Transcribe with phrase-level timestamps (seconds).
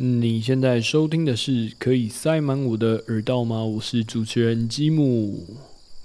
[0.00, 3.64] 你现在收听的是可以塞满我的耳道吗？
[3.64, 5.44] 我是主持人吉姆。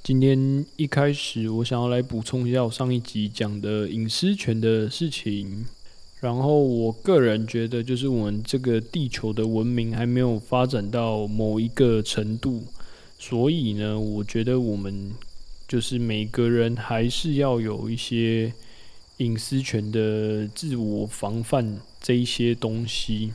[0.01, 5.63] 今天一开始，我想要来补充一下我上一集讲的隐私权的事情。
[6.21, 12.63] 然后，我个人觉得，就是我们这个地球的文明还没有发展到某一个程度，
[13.19, 15.11] 所以呢，我觉得我们
[15.67, 18.51] 就是每个人还是要有一些
[19.17, 23.33] 隐私权的自我防范这一些东西。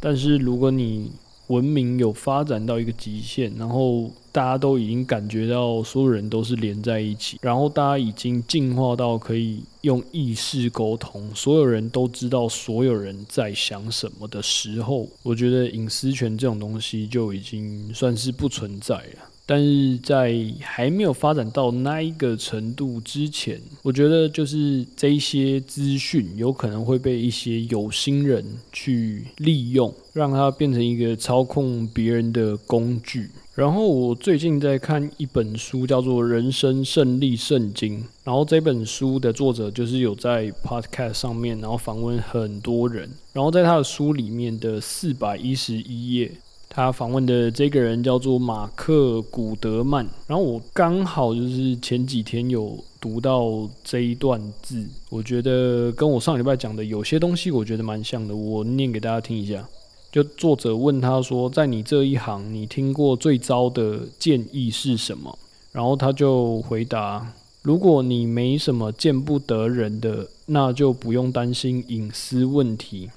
[0.00, 1.10] 但是，如果你
[1.48, 19.30] 文明有发展到一个极限，然后大家都已经感觉到所有人都是连在一起，然后大家已经进化到可以用意识沟通，所有人都知道所有人在想什么的时候，我觉得隐私权这种东西就已经算是不存在了。
[19.50, 33.30] 但是在还没有发展到那一个程度之前，我觉得就是这些资讯有可能会被一些有心人去利用，让它变成一个操控别人的工具。
[33.54, 46.30] 然后我最近在看一本书，叫做《人生胜利圣经》，然后这本书的作者就是有在 Podcast 上面，然后访问很多人，然后在他的书里面的四百一十一页。
[46.78, 58.36] 他访问的这个人叫做马克古德曼，然后我刚好就是前几天有读到这一段字，我觉得跟我上礼拜讲的有些东西，我觉得蛮像的。
[58.36, 59.66] 我念给大家听一下。
[60.12, 65.36] 就作者问他说，在你这一行，你听过最糟的建议是什么？
[65.72, 73.10] 然后他就回答：如果你没什么见不得人的，那就不用担心隐私问题。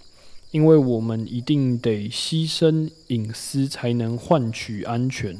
[0.51, 5.35] 因为我们一定得牺牲隐私才能换取安全。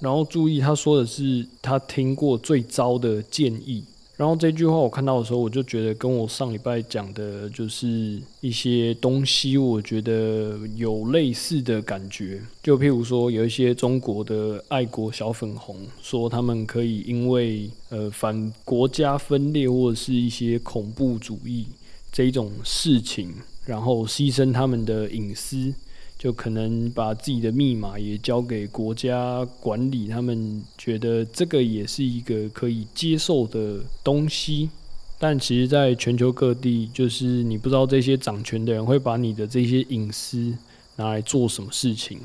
[0.00, 3.84] 然后注意，他说的是他听过最糟的建议。
[4.14, 12.40] 然后这句话我看到的时候，我就觉得跟我上礼拜讲的就是一些东西，我觉得有类似的感觉。
[12.62, 21.66] 就譬如说，有一些中国的爱国小粉红说，他们可以因为呃反国家分裂或者是一些恐怖主义
[22.12, 23.32] 这种事情。
[23.64, 25.72] 然后牺牲他们的隐私，
[26.18, 30.08] 就可能把自己的密码也交给国家管理。
[30.08, 34.70] 他们觉得这个也是一个可以接受的东西。
[35.18, 40.52] 但其实，在全球各地，就是你不知道这些掌权的人会把你的这些隐私
[40.96, 42.18] 拿来做什么事情，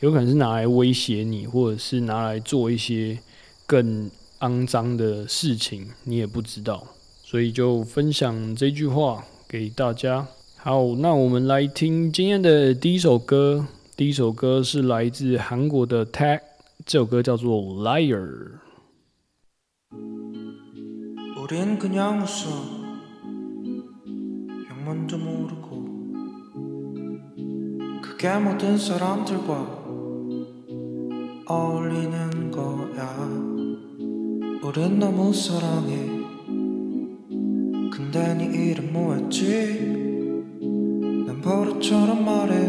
[0.00, 3.18] 有可能是拿来威胁你，或者是拿来做一些
[3.64, 4.10] 更
[4.40, 6.86] 肮脏的事情，你也不知道。
[7.24, 10.28] 所以就分享这句话给大家。
[10.64, 13.66] 好，那我们来听今天的第一首歌。
[13.96, 16.38] 第一首歌是来自韩国的 Tag，
[16.86, 18.60] 这首歌叫做《Liar》。
[41.42, 42.68] 버릇처럼 말해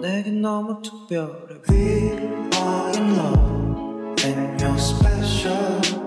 [0.00, 2.12] 내겐 너무 특별해 We
[2.56, 6.01] are in love and you're special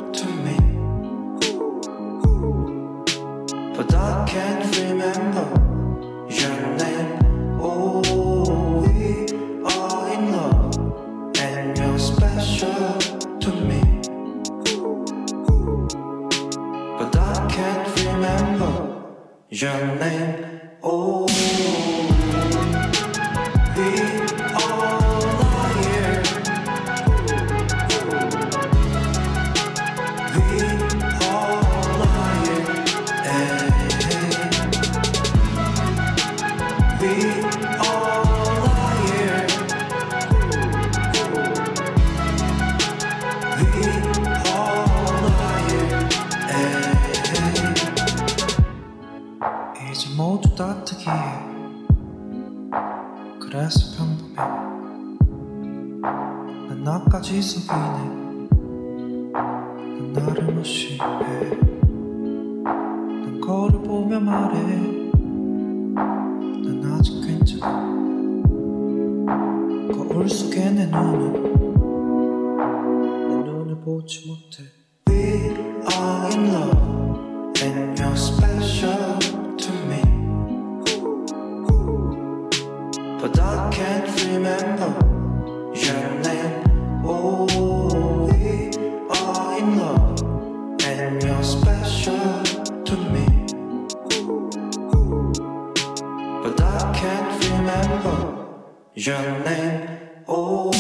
[99.05, 99.87] jamais.
[100.27, 100.71] Oh,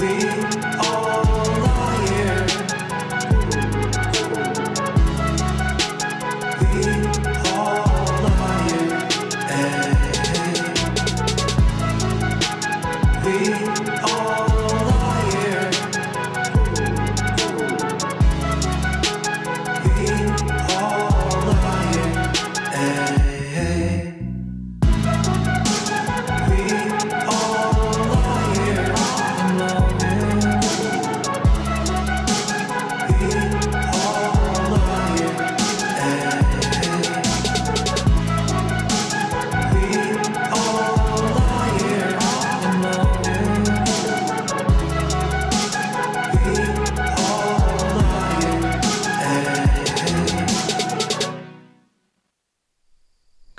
[0.00, 0.28] we
[0.78, 0.93] are.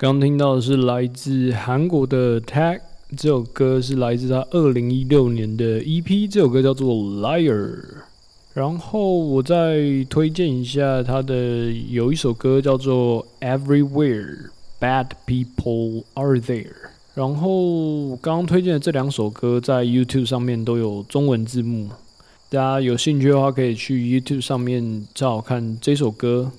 [0.06, 2.78] 刚听到的是来自韩国的 Tag，
[3.16, 7.74] 这首歌是来自他二零一六年的 EP，这首歌叫做 Liar。
[8.54, 16.70] 然后我再推荐一下他的有一首歌叫做 Everywhere Bad People Are There。
[17.16, 21.88] 然后刚刚推荐的这两首歌在 YouTube 上面都有中文字幕，
[22.48, 26.52] 大家有兴趣的话可以去 YouTube 上面找找看这首歌。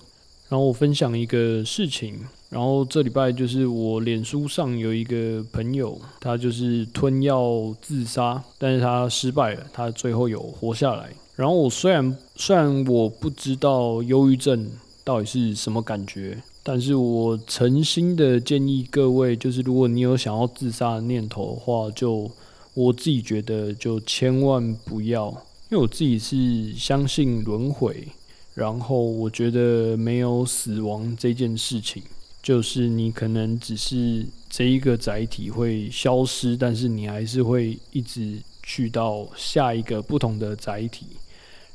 [0.49, 2.15] 然后我分享一个事情，
[2.49, 11.09] 然后这礼拜就是我脸书上有一个朋友，他就是吞药自杀，但是他失败了，他最后有活下来。
[11.35, 14.69] 然后我虽然虽然我不知道忧郁症
[15.03, 22.31] 到底是什么感觉，但是我诚心的建议各位，就是如果你有想要自杀的念头的话，就
[22.73, 25.27] 我自己觉得就千万不要，
[25.69, 28.07] 因为我自己是相信轮回。
[28.53, 32.01] 然后我觉得没有死亡这件事情，
[32.47, 41.07] 就是你可能只是这一个载体会消失，但是你还是会一直去到下一个不同的载体，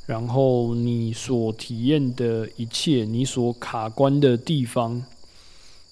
[0.06, 5.04] 然后你所体验的一切，你所卡关的地方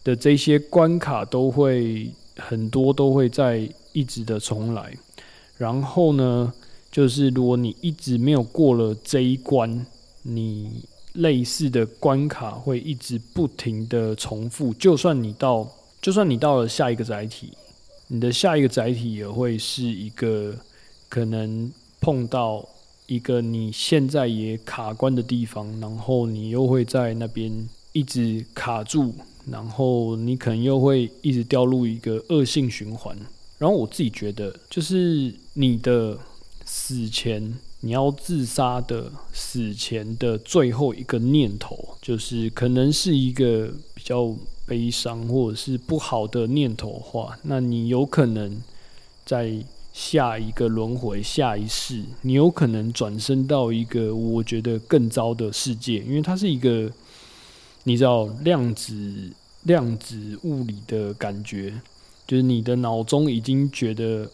[0.02, 4.96] 的这些关卡，都会很多都会在一直的重来。
[5.58, 6.50] 然后呢，
[6.90, 9.84] 就是如果你一直没有过了这一关，
[10.22, 10.82] 你
[11.14, 15.68] 类似的关卡会一直不停的重复，就算你到，
[16.00, 17.52] 就算你到了下一个载体，
[18.06, 20.54] 你的下一个载体也会是一个
[21.08, 21.70] 可能
[22.00, 22.64] 碰到
[23.06, 29.12] 一个你现在也卡关的地方，然后你又会在那边一直卡住，
[29.50, 33.16] 然后你可能又会一直掉入一个恶性循环。
[33.58, 36.16] 然后我自己觉得，就是你的
[36.64, 37.58] 死前。
[37.82, 44.36] 你要自杀的死前的最后一个念头，就是可能是一个比较
[44.66, 48.62] 悲伤或者是不好的念头话，那你有可能
[49.24, 56.92] 在下一个轮回、下一世，你有可能转生到一个我觉得更糟的世界，因为它是一个
[57.84, 61.80] 你知道量子量子物理的感觉，
[62.26, 64.30] 就是你的脑中已经觉得。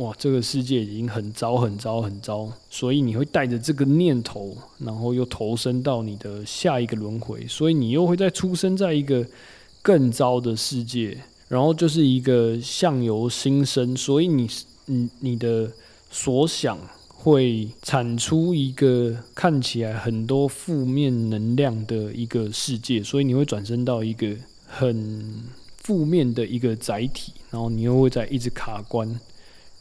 [0.00, 9.26] 哇，这个世界已经很糟、很糟、很糟，所以你会带着这个念头，然后又投身到你的下一个轮回，所以你又会再出生在一个
[9.82, 14.48] 更糟的世界，然后就是一个相由心生，所以你、
[14.86, 15.70] 你、你的
[16.10, 24.34] 所想会产出一个看起来很多负面能量的一个世界，所以你会转生到一个
[24.66, 25.44] 很
[25.76, 29.20] 负面的一个载体，然后你又会在一直卡关。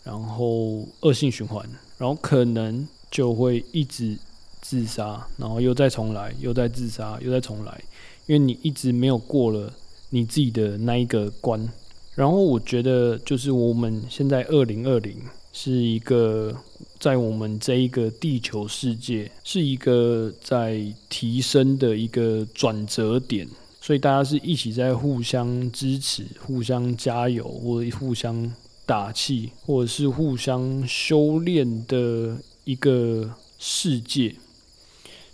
[0.10, 1.64] 然后恶性循环，
[2.00, 4.18] 然后可能就会一直
[4.60, 7.80] 自杀，然后又再重来，又再自杀，又再重来，
[8.26, 9.72] 因为你一直没有过了
[10.10, 11.70] 你自己的那一个关。
[12.16, 15.16] 然后我觉得，就是我们现在二零二零
[15.54, 16.56] 是一个
[17.00, 23.48] 在我们这一个地球世界是一个在提升的一个转折点，
[23.80, 28.52] 所以大家是一起在互相支持、互相加油，或者互相。
[28.90, 33.30] 打气，或者是互相修炼的一个
[33.60, 34.34] 世界。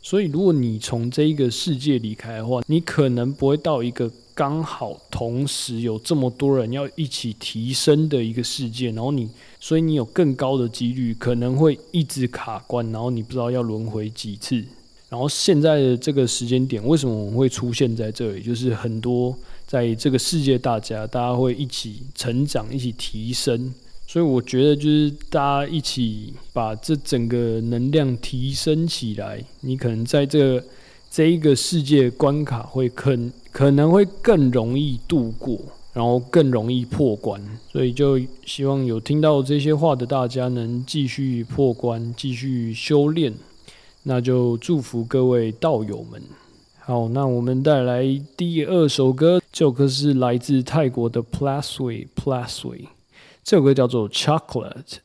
[0.01, 8.91] 所以，如果你从这一个世界离开的话，你可能不会到一个刚好同时有这么多人要一起提升的一个世界。
[8.91, 14.61] 然后你，所以你有更高的几率可能会一直卡关，然后你不知道要轮回几次。
[15.07, 18.43] 然后现在的这个时间点，为什么我们会出现在这里？
[18.43, 19.33] 就是很多。
[19.65, 23.73] 在这个世界大家大家会一起成长一起提升。
[24.07, 30.63] 所以我觉得就是大家一起把这整个能量提升起来你可能在这
[31.09, 33.17] 这一个世界关卡会可
[33.51, 35.57] 可能会更容易度过
[35.93, 37.41] 然后更容易破关。
[37.71, 43.33] 所以就希望有听到这些话的大家能继续破关继续修炼。
[44.07, 46.21] 那就祝福各位道友们。
[46.79, 48.03] 好那我们带来
[48.37, 49.41] 第二首歌。
[49.55, 52.89] 这首歌是来自泰国的 Plasway Plasway，
[53.41, 54.97] 这首歌叫做 Chocolate。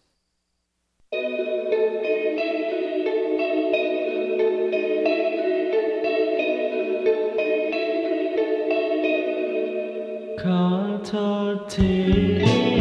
[11.68, 12.79] Tea.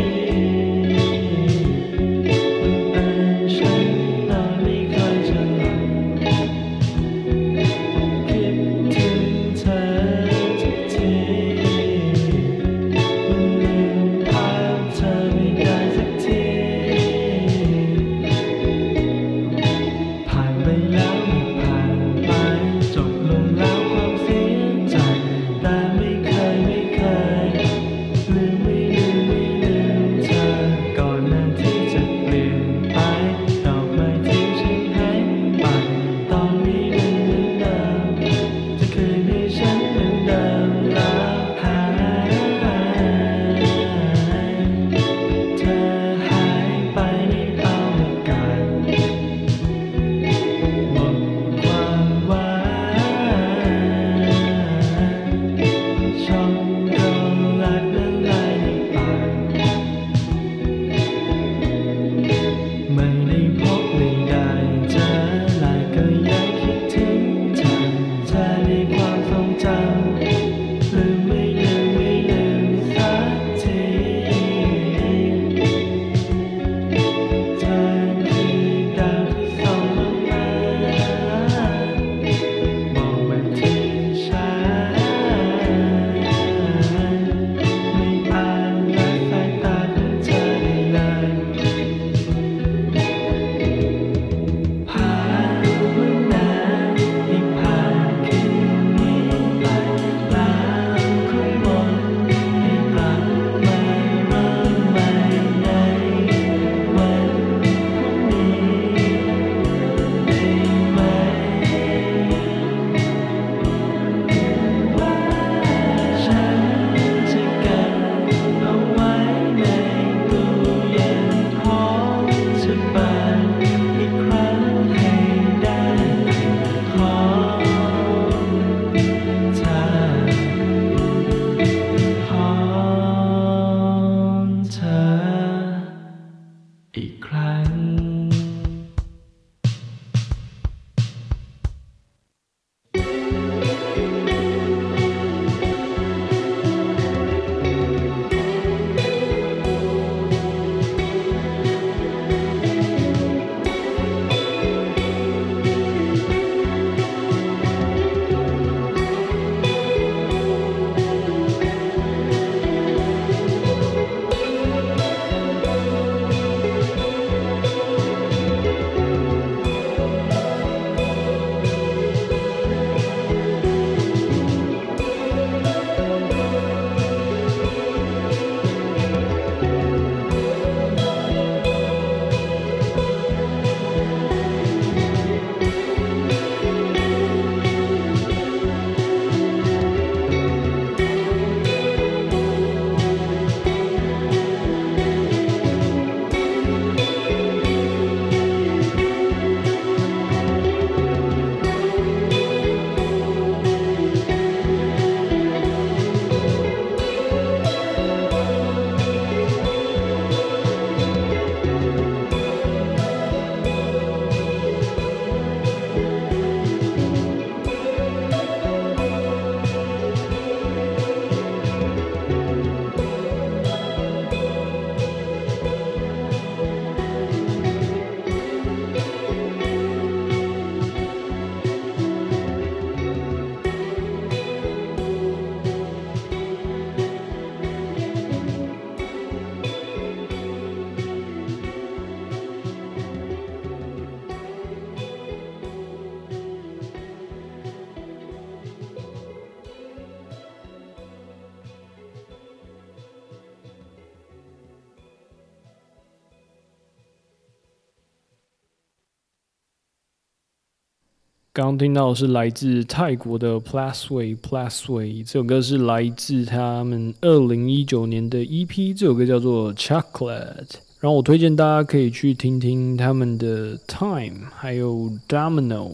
[261.60, 270.76] 刚听到的是来自泰国的 Plasway Plasway，这首歌是来自他们二零一九年的 EP，这首歌叫做 Chocolate。
[271.02, 275.92] 然后我推荐大家可以去听听他们的 Time 还有 Domino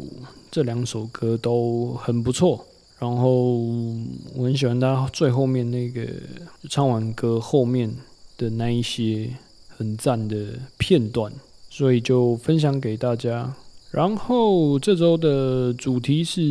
[0.51, 2.63] 这两首歌都很不错。
[3.00, 3.55] 然后
[4.36, 6.07] 我很喜欢他最后面那个
[6.69, 7.91] 唱完歌后面
[8.38, 9.31] 的那一些
[9.75, 11.34] 很赞的片段，
[11.72, 13.51] 所以就分享给大家。
[13.96, 16.42] 然后这周的主题是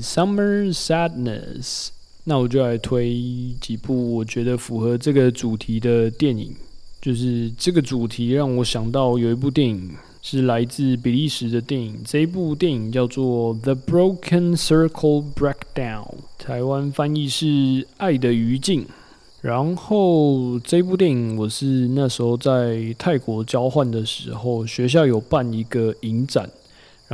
[0.00, 1.88] Summer Sadness，
[2.24, 3.12] 那我就来推
[3.60, 6.54] 几部我觉得符合这个主题的电影。
[7.02, 9.90] 就是这个主题让我想到有一部电影
[10.22, 16.06] 是来自比利时的电影，这一部电影叫做《The Broken Circle Breakdown》，
[16.38, 17.44] 台湾翻译是
[17.98, 18.78] 《爱的余烬》。
[19.42, 26.48] 然后这部电影我是那时候在泰国交换的时候，学校有办一个影展，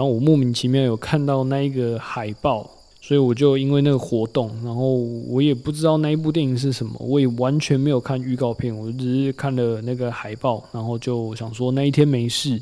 [0.00, 2.70] 然后我莫名其妙有看到那一个海报，
[3.02, 12.58] 所以我就因为那个活动，然后我也不知道那一部电影是什么，我也完全没有看预告片，我只是看了那个海报，然后就想说那一天没事，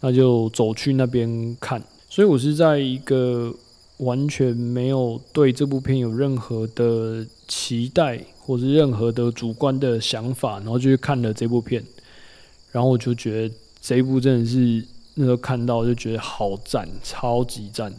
[0.00, 1.82] 那就走去那边看。
[2.08, 3.52] 所以我是在一个
[3.96, 11.82] 完全没有对这部片有任何的期待，或是任何的主观的想法，然后就去看了这部片，
[12.70, 14.84] 然后我就觉得这一部真的是
[15.18, 17.92] 那时候看到就觉得好赞，超级赞。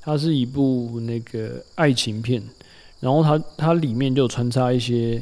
[0.00, 2.40] 它是一部那个爱情片，
[3.00, 5.20] 然后它它里面就穿插一些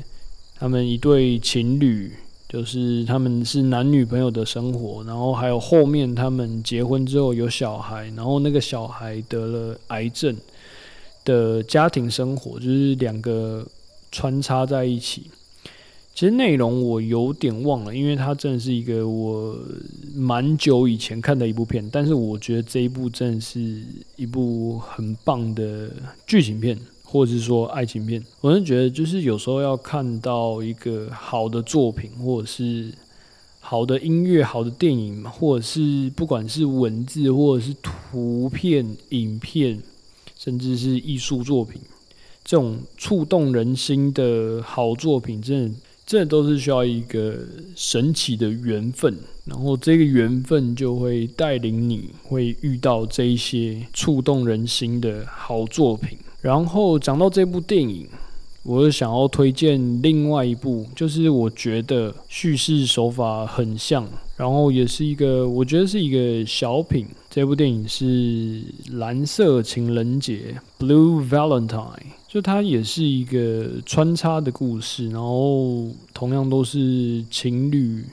[0.58, 2.12] 他们一对情侣，
[2.46, 10.36] 就是他们是男女朋友的生活，然后还有后面他们结婚之后有小孩，然后那个小孩得了癌症
[11.24, 13.66] 的家庭生活，就是两个
[14.12, 15.30] 穿插在一起。
[16.14, 19.58] 其实内容我有点忘了，因为它真的是一个我
[20.14, 23.82] 蛮久以前看的一部片，但是我觉得这一部真的是
[24.14, 25.90] 一部很棒的
[26.24, 28.24] 剧情片，或者是说爱情片。
[28.40, 32.92] 我是觉得，就是有时候要看到一个好的作品，或者是
[33.58, 39.82] 好的音乐、好的电影，或者是不管是文字，或者是图片、影片，
[40.38, 41.80] 甚至是艺术作品，
[42.44, 45.74] 这种触动人心的好作品，真的。
[46.06, 47.38] 这都是需要一个
[47.74, 56.18] 神奇的缘分，然后这个缘分就会带领你，会遇到这一些触动人心的好作品。
[56.42, 58.06] 然后讲到这部电影，
[58.64, 67.06] 我想要推荐另外一部，就是我觉得叙事手法很像，然后也是一个我觉得是一个小品。
[67.30, 68.04] 这部电影是
[68.98, 70.54] 《蓝色情人节》
[70.86, 72.12] （Blue Valentine）。
[72.34, 78.04] 就它也是一个穿插的故事，然后同样都是情侣，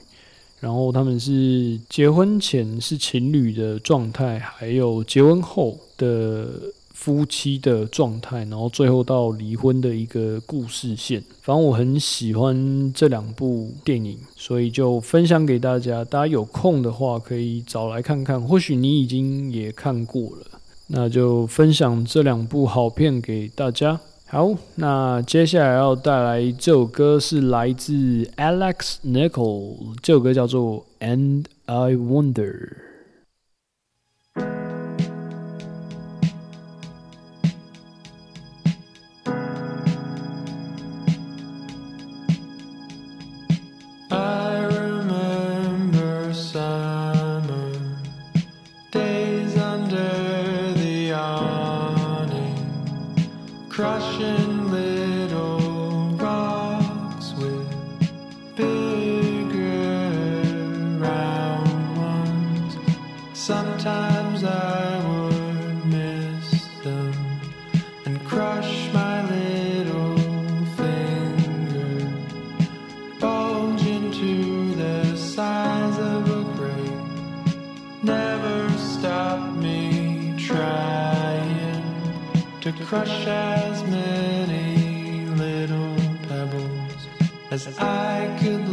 [0.59, 6.47] 然后他们是结婚前是情侣的状态，还有结婚后的
[6.93, 11.19] 夫妻的状态，然后最后到离婚的一个故事线。
[11.41, 16.05] 反正我很喜欢这两部电影，所以就分享给大家。
[16.05, 20.45] 大家有空的话可以找来看看，或许你已经也看过了，
[20.85, 23.99] 那就分享这两部好片给大家。
[24.33, 27.91] 好，那接下来要带来这首歌是来自
[28.37, 32.69] Alex Nicole，这首歌叫做《And I Wonder》。
[68.31, 70.17] Crush my little
[70.77, 72.13] finger,
[73.19, 78.03] bulge into the size of a grape.
[78.03, 81.83] Never stop me trying
[82.61, 85.97] to crush as many little
[86.29, 87.07] pebbles
[87.51, 88.70] as I could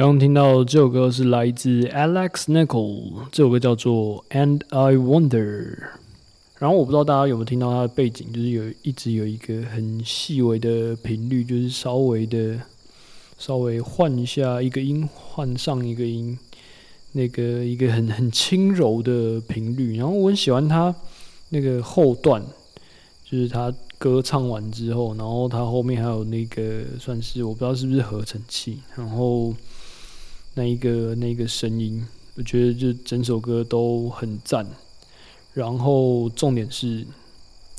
[0.00, 5.76] 刚刚听到这首歌是来自 Alex Nicole，这首歌叫做《And I Wonder》。
[6.58, 12.58] 然后我不知道大家有没有听到它的背景，就是有一直有一个很细微的频率，就是稍微的
[13.36, 16.38] 稍微换一下一个音，换上一个音，
[17.12, 19.98] 那个一个很很轻柔的频率。
[19.98, 20.94] 然后我很喜欢它
[21.50, 22.42] 那个后段，
[23.22, 29.52] 就是它歌唱完之后，然后它后面还有那个算是我不知道是不是合成器，然后
[30.54, 32.04] 那一个那个声音，
[32.36, 34.66] 我觉得就整首歌都很赞。
[35.54, 37.06] 然后重点是，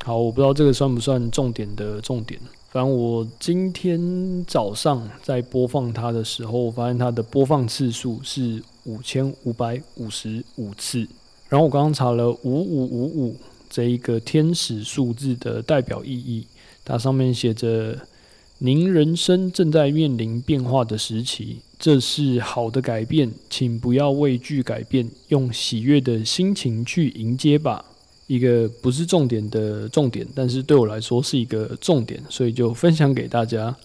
[0.04, 2.40] 好，我不知道这个算不算重点的重点。
[2.70, 11.08] 反正我今天早上在播放它的时候，我发现它的播放次数是五千五百五十五次。
[11.50, 13.36] 然后我刚刚查了五五五五
[13.70, 16.48] 这一个天使数字的代表意义，
[16.86, 17.98] 它上面写着
[18.60, 27.84] ：“您人生正在面临变化的时期，这是好的改变，请不要畏惧改变，用喜悦的心情去迎接吧。”
[28.28, 33.76] 一个不是重点的重点，但是对我来说是一个重点，所以就分享给大家。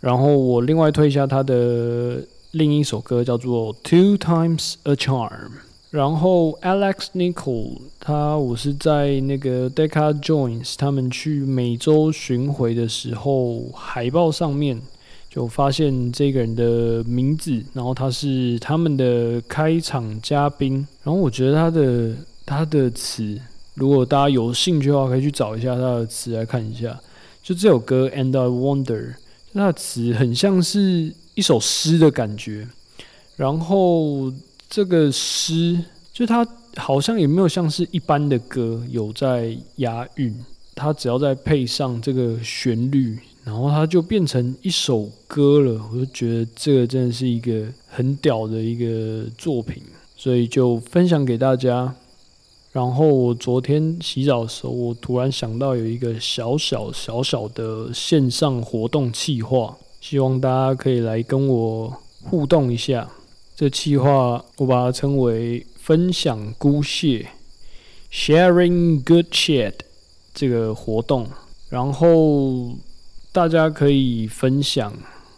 [0.00, 5.28] 然后我另外推一下他的另一首歌，叫做《Two Times a Charm》。
[5.90, 14.82] 然后 Alex Nicole，他我是在那个 Decca Joins 他们去美洲巡回的时候，海报上面
[15.36, 20.76] 就发现这个人的名字，然后他是他们的开场嘉宾。
[21.04, 22.14] 然后我觉得他的
[22.46, 23.38] 他的词。
[23.74, 26.98] 如果大家有兴趣的话，可以去找一下他的词来看一下。
[27.42, 29.12] 就这首歌《And I Wonder》，
[29.52, 32.66] 它的词很像是一首诗的感觉。
[33.36, 34.32] 然后
[34.70, 35.78] 这个诗，
[36.14, 40.34] 就他好像也没有像是一般的歌有在押韵，
[40.74, 45.80] 它只要再配上这个旋律，然后它就变成一首歌了。
[45.92, 49.80] 我就觉得这个真的是一个很屌的一个作品，
[50.16, 51.94] 所以就分享给大家。
[52.72, 63.08] 然后我昨天洗澡的时候，我突然想到有一个小小小小的线上活动企划，希望大家可以来跟我互动一下。
[63.54, 67.28] 这企划我把它称为“分享姑蟹
[68.12, 69.74] ”（Sharing Good Shit）
[70.34, 71.28] 这个活动。
[71.70, 72.76] 然后
[73.36, 74.90] 大家可以分享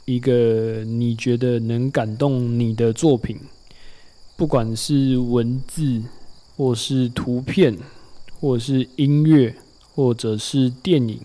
[0.05, 3.37] 一个你觉得能感动你的作品，
[4.37, 6.05] 不管是文字。
[6.57, 7.79] 或是图片，
[8.41, 9.55] 或是音乐，
[9.95, 11.21] 或者是电影，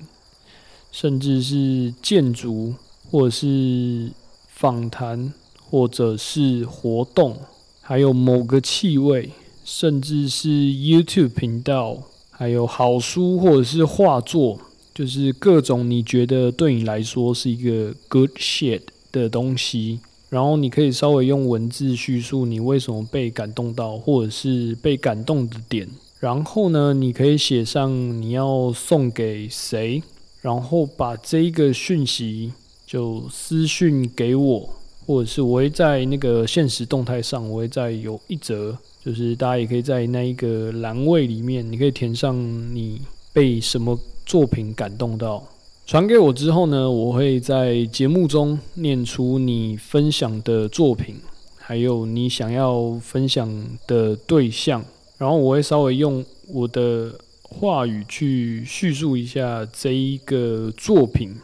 [0.92, 2.76] 甚至是建筑，
[3.10, 4.12] 或者是
[4.48, 7.36] 访谈，或者是活动，
[7.82, 9.32] 还有某个气味，
[9.66, 14.60] 甚至是 YouTube 频道，还有好书或者是画作，
[14.94, 20.00] 就是各种你觉得对你来说是一个 good shit 的东西。
[20.30, 25.88] 然后你可以稍微用文字叙述你为什么被感动到，或者是被感动的点。
[26.20, 30.02] 然后呢，你可以写上你要送给谁，
[30.42, 32.52] 然后把这一个讯息
[32.88, 34.70] 就私讯给我，
[35.06, 38.76] 或者是我会在那个现实动态上，我会再有一则，
[39.06, 42.36] 就是大家也可以在那一个栏位里面，你可以填上
[42.74, 43.02] 你
[43.32, 45.44] 被什么作品感动到。
[45.86, 51.16] 传给我之后呢，我会在节目中念出你分享的作品，
[51.58, 54.84] 还有你想要分享的对象，
[55.18, 61.36] 然后我会稍微用我的话语去叙述一下这一个作品，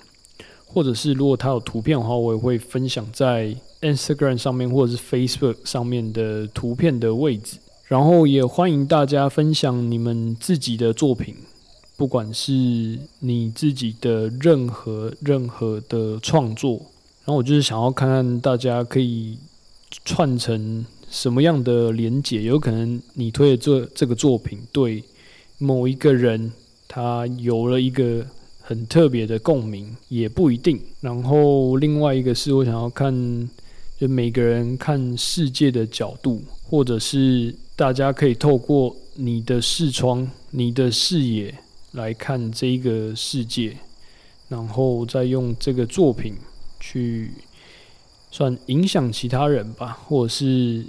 [0.65, 11.35] 或者是如果它有图片的话，我也会分享在 Instagram 上面或者是 Facebook 上面的图片的位置，然后也欢迎大家分享你们自己的作品。
[11.99, 16.77] 不管是你自己的任何任何的创作，
[17.25, 19.37] 然后我就是想要看看大家可以
[20.05, 22.41] 串成什么样的连结。
[22.43, 25.03] 有可能你推的这这个作品对
[25.57, 26.53] 某一个人
[26.87, 28.25] 他有了一个
[28.61, 30.79] 很特别的共鸣，也不一定。
[31.01, 33.13] 然后另外一个是我想要看，
[33.99, 41.53] 就每个人看世界的角度，或者是大家可以透过你的视窗、你的视野。
[41.93, 43.77] 来看这一个世界，
[44.47, 46.35] 然后再用这个作品
[46.79, 47.31] 去
[48.31, 50.85] 算影响其他人吧，或者是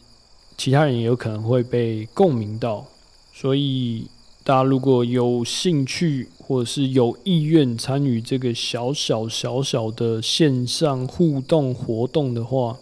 [0.58, 2.86] 其他人也有可能会被共鸣到。
[3.32, 4.06] 所以
[4.44, 12.76] 大家如果有兴趣或者是有意愿参与这个小小小小的线上互动活动的话，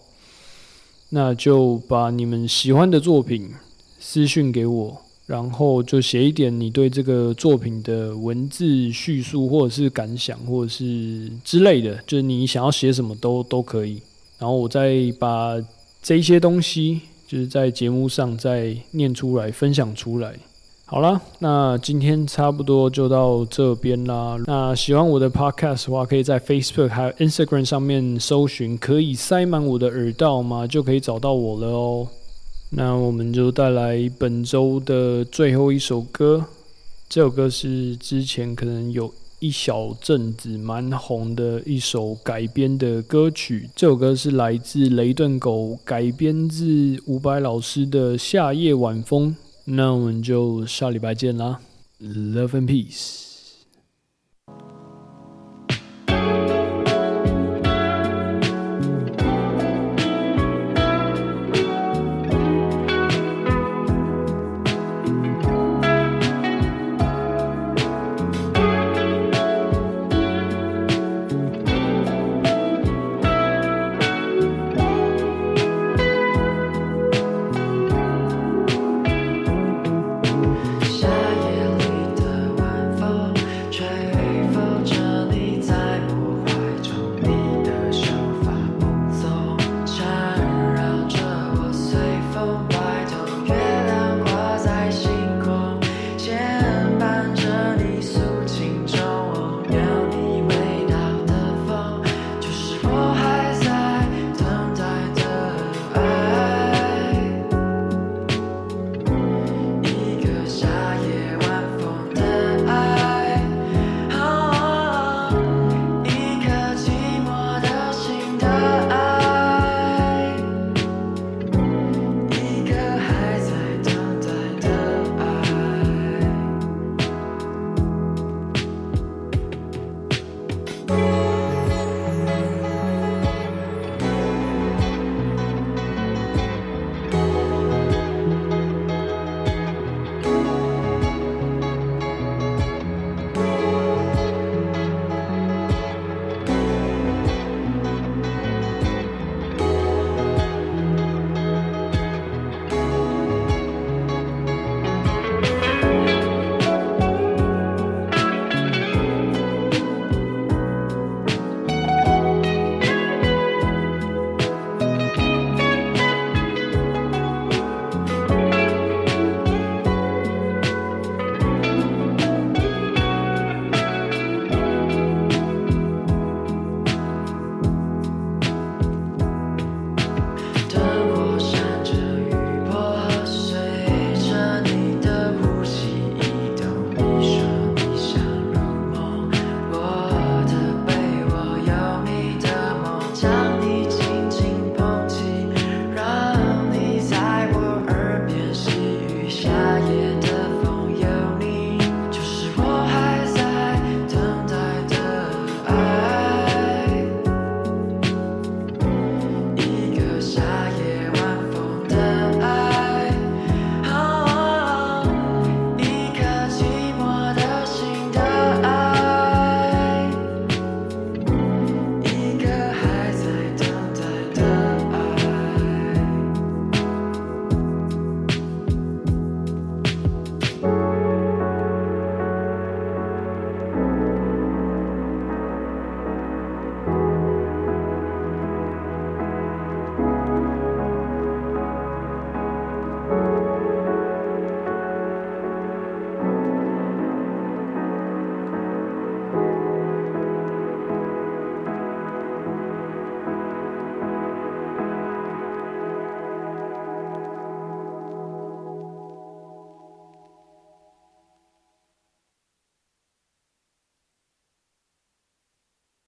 [1.10, 3.52] 那就把你们喜欢的作品
[4.00, 5.02] 私讯给我。
[5.28, 14.00] 然后就写一点你对这个作品的文字叙述，或者是感想，或者是之类的，就是你想要写什么都都可以。
[14.38, 15.54] 然后我再把
[16.02, 20.34] 这些东西，就是在节目上再念出来、分享出来。
[20.86, 24.38] 好啦，那今天差不多就到这边啦。
[24.46, 32.08] 那喜欢我的 podcast 的话，可以在 Facebook 还有 Instagram 上面搜寻“可以塞满我的耳道吗”，就可以找到我了哦。
[32.70, 36.44] 那我们就带来本周的最后一首歌，
[37.08, 43.70] 这首歌是之前可能有一小阵子蛮红的一首改编的歌曲。
[43.74, 49.30] 这首歌是来自雷顿狗改编自伍佰老师的《夏夜晚风》。
[49.64, 51.60] 那我们就下礼拜见啦
[52.00, 53.27] ，Love and Peace。